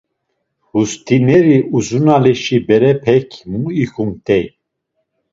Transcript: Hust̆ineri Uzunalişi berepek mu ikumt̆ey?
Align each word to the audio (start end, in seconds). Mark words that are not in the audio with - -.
Hust̆ineri 0.69 1.57
Uzunalişi 1.77 2.57
berepek 2.67 3.29
mu 3.49 3.63
ikumt̆ey? 3.83 4.45